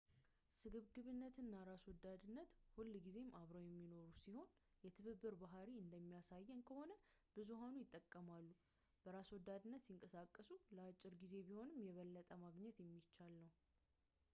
ስግብግነትና 0.59 1.57
ራስወዳድነት 1.67 2.53
ሁልጊዜ 2.75 3.17
አብረውን 3.39 3.69
የሚኖሩ 3.73 4.07
ሲሆን 4.23 4.49
የትብብር 4.85 5.35
ባህርይ 5.43 5.77
እንደሚያሳየን 5.83 6.63
ከሆነ 6.71 6.89
ብዙሀኑ 7.37 7.75
ይጠቀማሉ 7.85 8.47
በራስ 9.05 9.29
ወዳድነት 9.37 9.87
ሲንቀሳቀሱ 9.89 10.49
ለአጭር 10.77 11.15
ጊዜ 11.23 11.35
ቢሆንም 11.49 11.85
የበለጠ 11.89 12.29
ማግኘት 12.47 12.79
የሚቻል 12.85 13.33
ነው 13.43 13.49